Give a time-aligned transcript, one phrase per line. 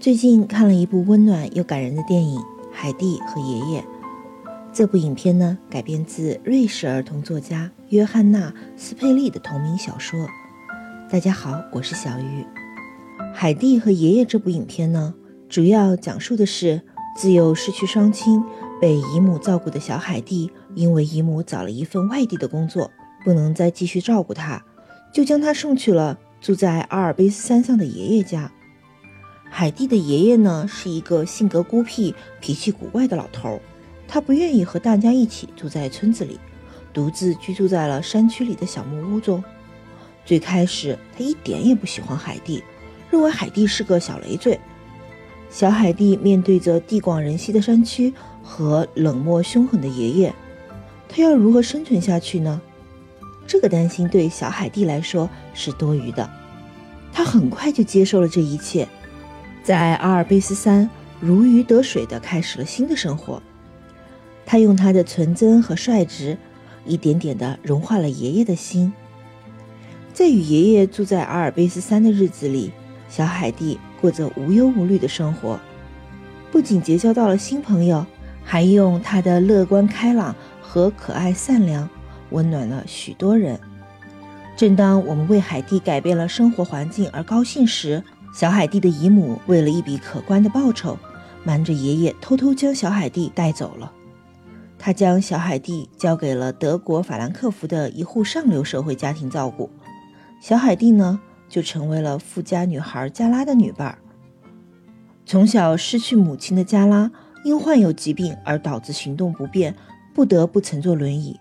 [0.00, 2.38] 最近看了一部温暖又感人的电影
[2.70, 3.80] 《海蒂和爷爷》。
[4.72, 10.16] 这部影片呢，改编自瑞士儿童作家约翰娜·斯佩利的同名小说。
[11.10, 12.42] 大家好，我是小鱼。
[13.34, 15.12] 《海蒂和爷爷》这部影片呢，
[15.48, 16.80] 主要讲述的是
[17.16, 18.40] 自幼失去双亲、
[18.80, 22.88] 被姨母照顾的小海蒂，因为姨母找了一份外地的工作，
[23.24, 24.64] 不能再继续照顾他，
[25.12, 28.52] 就将他送去了住在阿尔卑斯山上的爷爷家。
[29.50, 33.60] 海蒂的爷爷呢，是一个性格孤僻、脾气古怪的老头，
[34.06, 36.38] 他不愿意和大家一起住在村子里，
[36.92, 39.42] 独自居住在了山区里的小木屋中。
[40.24, 42.62] 最开始，他一点也不喜欢海蒂，
[43.10, 44.58] 认为海蒂是个小累赘。
[45.50, 50.34] 小海蒂面对着地广人稀的山区和冷漠凶狠的爷爷，
[51.08, 52.60] 他要如何生存下去呢？
[53.46, 56.30] 这个担心对小海蒂来说是多余的，
[57.12, 58.86] 他很快就接受了这一切。
[59.68, 60.88] 在阿尔卑斯山
[61.20, 63.42] 如鱼得水地开始了新的生活。
[64.46, 66.38] 他用他的纯真和率直，
[66.86, 68.90] 一点点地融化了爷爷的心。
[70.14, 72.72] 在与爷爷住在阿尔卑斯山的日子里，
[73.10, 75.60] 小海蒂过着无忧无虑的生活，
[76.50, 78.06] 不仅结交到了新朋友，
[78.42, 81.86] 还用他的乐观开朗和可爱善良
[82.30, 83.60] 温暖了许多人。
[84.56, 90.96] 正当我们为海蒂改变了生活环境而高兴时，小海蒂的姨母为了一笔可观的报酬，
[91.44, 93.92] 瞒着爷爷偷偷将小海蒂带走了。
[94.78, 99.68] 他将小海蒂交给了德国法兰克福的一户上流社会家庭照顾。
[100.40, 101.18] 小海蒂呢，
[101.48, 103.98] 就成为了富家女孩加拉的女伴儿。
[105.26, 107.10] 从小失去母亲的加拉，
[107.44, 109.74] 因患有疾病而导致行动不便，
[110.14, 111.40] 不得不乘坐轮椅。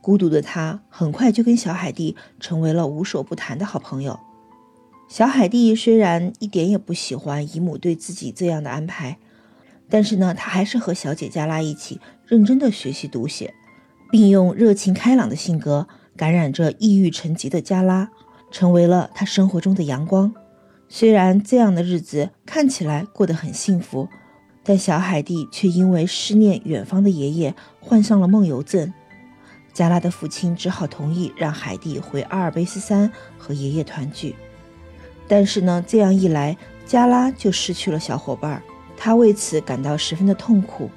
[0.00, 4.20] 孤独的她，很快就跟小海蒂成为了无所不谈的好朋友。
[5.08, 9.18] 小海蒂虽然一点也不喜欢姨母对自己这样的安排，
[9.88, 13.54] 但是呢，她还是和小姐加拉一起认真的学习读写，
[14.10, 15.86] 并用热情开朗的性格
[16.16, 18.10] 感染着抑郁成疾的加拉，
[18.50, 20.34] 成为了她生活中的阳光。
[20.88, 24.08] 虽然这样的日子看起来过得很幸福，
[24.64, 28.92] 但小海蒂却因为思念远方的爷爷患上了梦游症。
[29.72, 34.34] 加拉的父亲只好同意让海蒂回阿尔卑斯山和爷爷团聚。
[35.28, 36.56] 但是呢，这样一来，
[36.86, 38.62] 加拉就失去了小伙伴，
[38.96, 40.90] 他为此感到十分的痛苦，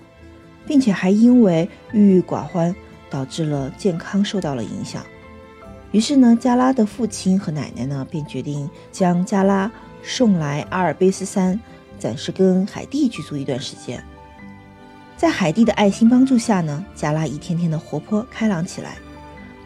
[0.68, 2.76] 并且还因为郁郁寡欢，
[3.10, 5.04] 导致了健康受到了影响。
[5.92, 9.72] 于是呢，加拉的父亲和奶奶呢，便决定将加拉
[10.04, 11.60] 送来阿尔卑斯山，
[11.98, 14.04] 暂时跟海蒂居住一段时间。
[15.18, 19.00] 在海蒂的爱心帮助下呢，加拉一天天的活泼开朗起来，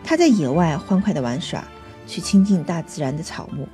[0.04, 1.64] 他在野外欢快的玩耍，
[2.08, 3.68] 去亲近大自然的草木。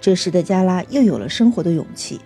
[0.00, 2.20] 这时的加拉又有了生活的勇气。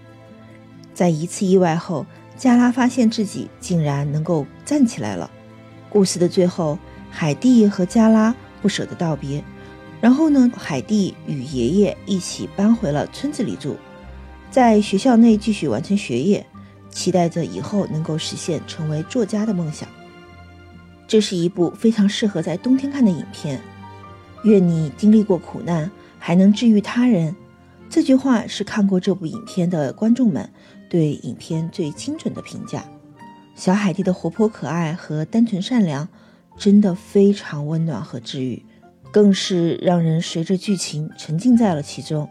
[0.93, 2.05] 在一次意外后，
[2.37, 5.31] 加拉发现自己竟然能够站起来了。
[5.89, 6.79] 故事的最后，
[7.11, 9.43] 海蒂和加拉不舍得道别，
[10.01, 13.77] 然后呢，海蒂与爷爷一起搬回了村子里住，
[14.51, 16.47] 在学校内继续完成学业，
[16.91, 19.89] 期待着以后能够实现成为作家的梦想。
[21.09, 23.61] 这是一部非常适合在冬天看的影片。
[24.45, 27.35] 愿你经历过苦难，还能治愈他人。
[27.91, 30.49] 这句话是看过这部影片的观众们
[30.89, 32.85] 对影片最精准的评价。
[33.57, 36.09] 小海蒂的活泼可爱和单纯善良，
[36.57, 38.65] 真的非常温暖和治愈，
[39.11, 42.29] 更是让人随着剧情沉浸在了其中。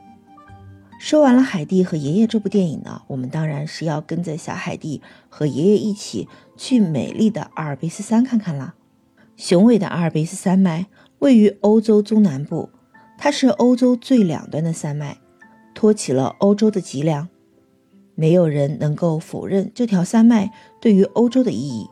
[0.97, 8.75] 说完了海蒂和爷爷这部电影呢，我们当然是要跟着小海蒂和爷爷一起去美丽的阿尔卑斯山看看啦。
[9.35, 10.87] 雄伟的阿尔卑斯山脉
[11.19, 12.69] 位于欧洲中南部，
[13.17, 15.17] 它是欧洲最两端的山脉。
[15.79, 17.29] 托起了欧洲的脊梁，
[18.13, 20.51] 没有人能够否认这条山脉
[20.81, 21.89] 对于欧洲的意义。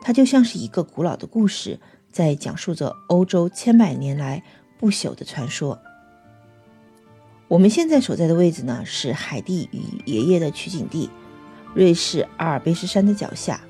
[0.00, 1.80] 它就像是一个古老的故事，
[2.12, 4.44] 在讲述着欧洲千百年来
[4.78, 5.76] 不朽的传说。
[7.48, 11.10] 我们现在所在的位置呢，是海蒂与爷爷的取景地——
[11.74, 13.60] 瑞士阿尔卑斯山的脚下。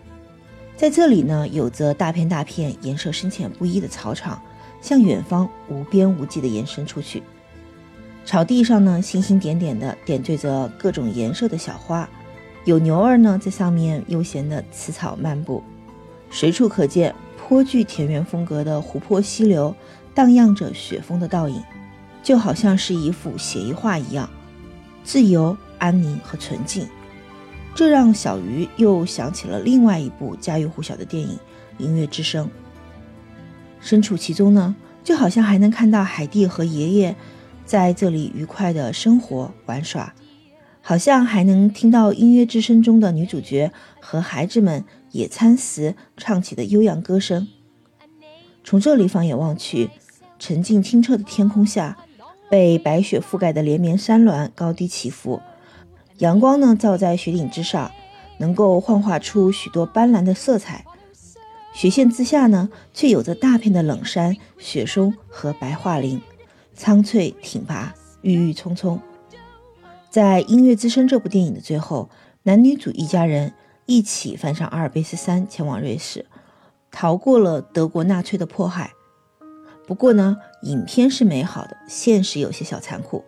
[0.77, 4.39] 在这里呢，有着大片大片、颜色深浅不一的草场，
[4.83, 7.23] 向远方无边无际的延伸出去。
[8.27, 12.07] 草地上呢，星星点点的点缀着各种颜色的小花，
[12.65, 15.63] 有牛儿呢在上面悠闲的吃草漫步，
[16.29, 19.73] 随处可见颇具田园风格的湖泊溪流，
[20.13, 21.63] 荡漾着雪峰的倒影，
[22.21, 24.29] 就好像是一幅写意画一样，
[25.05, 26.85] 自由、安宁和纯净。
[27.77, 31.39] 这让小鱼又想起了另外一部家喻户晓的电影
[31.79, 32.47] 《音乐之声》。
[33.81, 34.75] 身处其中呢，
[35.05, 37.15] 就好像还能看到海蒂和爷爷。
[37.67, 40.15] 在这里愉快的生活玩耍，
[40.81, 47.49] 好像还能听到音乐之声中的女主角和孩子们野餐时唱起的悠扬歌声。
[48.63, 49.91] 从这里放眼望去，
[50.39, 51.97] 沉静清澈的天空下，
[52.49, 55.41] 被白雪覆盖的连绵山峦高低起伏，
[56.19, 57.91] 阳光呢照在雪顶之上，
[58.39, 60.85] 能够幻化出许多斑斓的色彩。
[61.73, 66.23] 雪线之下呢，却有着大片的冷杉、雪松和白桦林，
[66.77, 69.01] 苍翠挺拔，郁郁葱葱。
[70.11, 72.11] 在《音乐之声》这部电影的最后，
[72.43, 73.55] 男女主一家人
[73.87, 76.27] 一起翻上阿尔卑斯山，前往瑞士，
[76.91, 78.93] 逃过了德国纳粹的迫害。
[79.87, 83.25] 不过呢，影片是美好的，现实有些小残酷。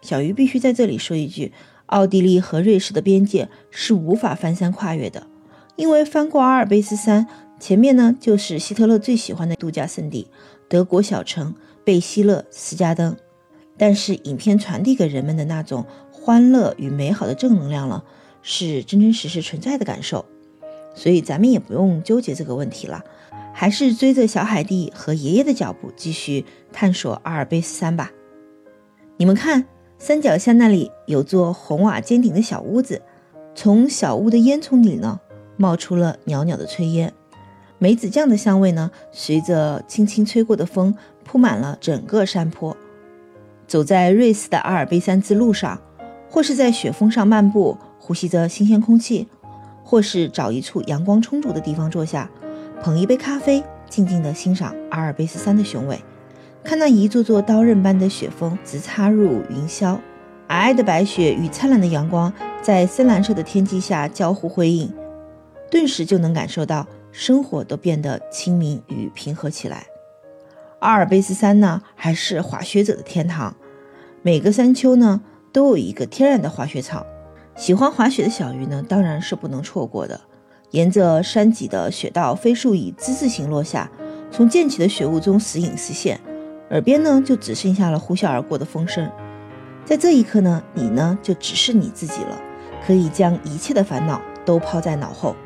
[0.00, 1.52] 小鱼必须在这里说一句：
[1.86, 5.26] 奥地利和瑞士的边界是无法翻山跨越的，
[5.74, 7.26] 因为翻过阿尔卑斯山，
[7.58, 10.28] 前面呢就是希特勒最喜欢的度假胜地——
[10.68, 13.16] 德国小城贝希勒斯加登。
[13.76, 15.84] 但是，影片传递给人们的那种……
[16.24, 18.04] 欢乐与美好的正能量了，
[18.42, 20.24] 是真真实实存在的感受，
[20.94, 23.02] 所以咱们也不用纠结这个问题了，
[23.52, 28.12] 还是追着小海蒂和爷爷的脚步继续探索阿尔卑斯山吧。
[29.16, 29.64] 你们看，
[29.98, 33.02] 山脚下那里有座红瓦尖顶的小屋子，
[33.56, 35.18] 从小屋的烟囱里呢
[35.56, 37.12] 冒出了袅袅的炊烟，
[37.78, 42.76] 梅子酱的香味呢随着轻轻吹过的风铺满了整个山坡。
[43.66, 45.80] 走在瑞士的阿尔卑山之路上。
[46.34, 49.26] 或是在雪峰上漫步，呼吸着新鲜空气；
[49.84, 52.30] 或是找一处阳光充足的地方坐下，
[52.82, 56.00] 捧一杯咖啡，静静地欣赏阿尔卑斯山的雄伟，
[56.64, 59.98] 看那一座座刀刃般的雪峰直插入云霄，
[60.48, 62.32] 皑皑的白雪与灿烂的阳光
[62.62, 64.90] 在深蓝色的天际下交互辉映，
[65.70, 69.84] 顿时就能感受到生活都变得清明与平和起来。
[70.82, 73.54] 阿尔卑斯山呢，还是滑雪者的天堂，
[74.20, 75.22] 每个山丘呢。
[75.52, 77.04] 都有一个天然的滑雪场，
[77.54, 80.18] 喜欢滑雪的小鱼呢，当然是不能错过的。
[80.70, 83.90] 沿着山脊的雪道，飞速以之字形落下，
[84.30, 86.18] 从溅起的雪雾中时隐时现，
[86.70, 89.06] 耳边呢就只剩下了呼啸而过的风声。
[89.84, 92.40] 在这一刻呢，你呢就只是你自己了，
[92.86, 95.36] 可以将一切的烦恼都抛在脑后。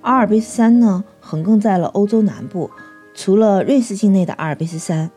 [0.00, 2.68] 阿尔卑斯山呢，横亘在了欧洲南部，
[3.14, 5.10] 除了瑞士境内的阿尔卑斯山，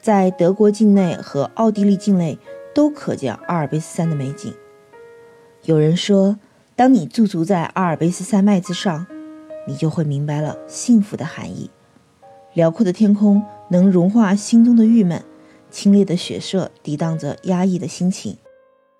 [0.00, 2.38] 在德国境内和奥地利境内。
[2.76, 4.52] 都可见阿尔卑斯山的美景。
[5.62, 6.38] 有人说，
[6.74, 9.06] 当你驻足在阿尔卑斯山脉之上，
[9.66, 11.70] 你就会明白了幸福的含义。
[12.52, 15.24] 辽阔的天空能融化心中的郁闷，
[15.70, 18.36] 清冽的雪色抵挡着压抑的心情。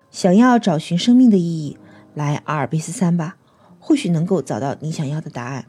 [0.09, 1.77] 想要找寻生命的意义，
[2.15, 3.37] 来阿尔卑斯山吧，
[3.79, 5.65] 或许能够找到你想要的答案。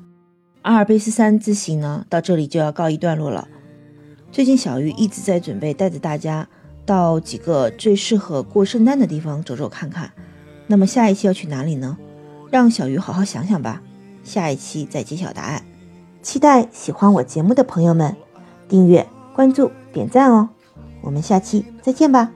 [0.62, 3.48] 阿尔卑斯山之行呢，到这里就要告一段落了。
[4.30, 6.48] 最近小鱼一直在准备带着大家。
[6.86, 10.10] 到几个最适合过圣诞的地方走走看看。
[10.66, 11.98] 那么下一期要去哪里呢？
[12.50, 13.82] 让小鱼好好想想吧。
[14.24, 15.62] 下一期再揭晓答案。
[16.22, 18.16] 期待喜欢我节目的朋友们
[18.70, 20.48] 订阅、关注、点赞哦。
[21.02, 22.32] 我们下期再见吧。